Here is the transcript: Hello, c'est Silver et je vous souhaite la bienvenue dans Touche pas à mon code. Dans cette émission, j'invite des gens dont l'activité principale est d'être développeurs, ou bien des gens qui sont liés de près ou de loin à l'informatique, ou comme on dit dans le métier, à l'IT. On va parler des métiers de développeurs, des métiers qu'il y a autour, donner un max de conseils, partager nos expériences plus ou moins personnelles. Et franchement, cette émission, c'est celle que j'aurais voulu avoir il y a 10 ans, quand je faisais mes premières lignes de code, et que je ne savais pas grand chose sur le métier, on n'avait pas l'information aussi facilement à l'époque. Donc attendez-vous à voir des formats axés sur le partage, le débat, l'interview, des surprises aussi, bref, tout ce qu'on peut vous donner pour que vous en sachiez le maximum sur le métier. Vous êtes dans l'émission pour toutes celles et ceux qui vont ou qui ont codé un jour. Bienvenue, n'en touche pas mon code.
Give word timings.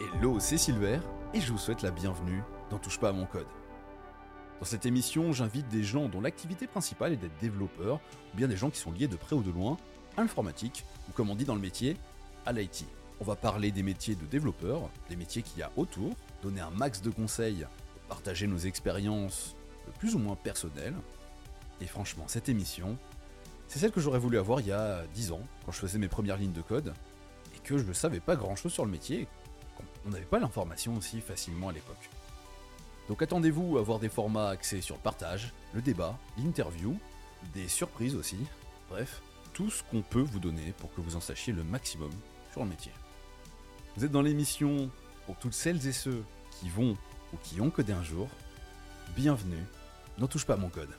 Hello, 0.00 0.40
c'est 0.40 0.58
Silver 0.58 0.98
et 1.34 1.40
je 1.40 1.52
vous 1.52 1.58
souhaite 1.58 1.82
la 1.82 1.92
bienvenue 1.92 2.42
dans 2.68 2.78
Touche 2.78 2.98
pas 2.98 3.10
à 3.10 3.12
mon 3.12 3.26
code. 3.26 3.46
Dans 4.58 4.66
cette 4.66 4.86
émission, 4.86 5.32
j'invite 5.32 5.68
des 5.68 5.84
gens 5.84 6.08
dont 6.08 6.20
l'activité 6.20 6.66
principale 6.66 7.12
est 7.12 7.16
d'être 7.16 7.38
développeurs, 7.40 8.00
ou 8.32 8.36
bien 8.36 8.48
des 8.48 8.56
gens 8.56 8.70
qui 8.70 8.80
sont 8.80 8.90
liés 8.90 9.06
de 9.06 9.14
près 9.14 9.36
ou 9.36 9.42
de 9.44 9.52
loin 9.52 9.76
à 10.16 10.22
l'informatique, 10.22 10.84
ou 11.08 11.12
comme 11.12 11.30
on 11.30 11.36
dit 11.36 11.44
dans 11.44 11.54
le 11.54 11.60
métier, 11.60 11.96
à 12.44 12.52
l'IT. 12.52 12.86
On 13.20 13.24
va 13.24 13.36
parler 13.36 13.70
des 13.70 13.84
métiers 13.84 14.16
de 14.16 14.26
développeurs, 14.26 14.90
des 15.08 15.14
métiers 15.14 15.42
qu'il 15.42 15.60
y 15.60 15.62
a 15.62 15.70
autour, 15.76 16.10
donner 16.42 16.60
un 16.60 16.70
max 16.70 17.00
de 17.00 17.10
conseils, 17.10 17.64
partager 18.08 18.48
nos 18.48 18.58
expériences 18.58 19.54
plus 20.00 20.16
ou 20.16 20.18
moins 20.18 20.34
personnelles. 20.34 20.96
Et 21.80 21.86
franchement, 21.86 22.24
cette 22.26 22.48
émission, 22.48 22.98
c'est 23.68 23.78
celle 23.78 23.92
que 23.92 24.00
j'aurais 24.00 24.18
voulu 24.18 24.38
avoir 24.38 24.60
il 24.60 24.66
y 24.66 24.72
a 24.72 25.04
10 25.14 25.30
ans, 25.30 25.42
quand 25.64 25.70
je 25.70 25.78
faisais 25.78 25.98
mes 25.98 26.08
premières 26.08 26.36
lignes 26.36 26.52
de 26.52 26.62
code, 26.62 26.92
et 27.54 27.60
que 27.60 27.78
je 27.78 27.84
ne 27.84 27.92
savais 27.92 28.20
pas 28.20 28.34
grand 28.34 28.56
chose 28.56 28.72
sur 28.72 28.84
le 28.84 28.90
métier, 28.90 29.28
on 30.06 30.10
n'avait 30.10 30.24
pas 30.24 30.38
l'information 30.38 30.96
aussi 30.96 31.20
facilement 31.20 31.68
à 31.68 31.72
l'époque. 31.72 32.10
Donc 33.08 33.22
attendez-vous 33.22 33.78
à 33.78 33.82
voir 33.82 33.98
des 33.98 34.08
formats 34.08 34.48
axés 34.48 34.80
sur 34.80 34.96
le 34.96 35.00
partage, 35.02 35.52
le 35.72 35.82
débat, 35.82 36.18
l'interview, 36.38 36.98
des 37.52 37.68
surprises 37.68 38.14
aussi, 38.14 38.38
bref, 38.88 39.20
tout 39.52 39.70
ce 39.70 39.82
qu'on 39.84 40.02
peut 40.02 40.20
vous 40.22 40.38
donner 40.38 40.72
pour 40.78 40.92
que 40.94 41.00
vous 41.00 41.16
en 41.16 41.20
sachiez 41.20 41.52
le 41.52 41.64
maximum 41.64 42.10
sur 42.52 42.64
le 42.64 42.70
métier. 42.70 42.92
Vous 43.96 44.04
êtes 44.04 44.12
dans 44.12 44.22
l'émission 44.22 44.90
pour 45.26 45.36
toutes 45.36 45.54
celles 45.54 45.86
et 45.86 45.92
ceux 45.92 46.24
qui 46.50 46.68
vont 46.68 46.96
ou 47.32 47.36
qui 47.42 47.60
ont 47.60 47.70
codé 47.70 47.92
un 47.92 48.02
jour. 48.02 48.28
Bienvenue, 49.16 49.62
n'en 50.18 50.26
touche 50.26 50.46
pas 50.46 50.56
mon 50.56 50.68
code. 50.68 50.90